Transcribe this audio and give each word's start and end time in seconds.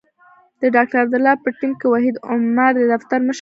د 0.61 0.63
ډاکټر 0.75 0.97
عبدالله 1.03 1.33
په 1.43 1.49
ټیم 1.59 1.71
کې 1.79 1.85
وحید 1.93 2.15
عمر 2.29 2.71
د 2.75 2.79
دفتر 2.93 3.19
مشر 3.21 3.25
دی. 3.25 3.29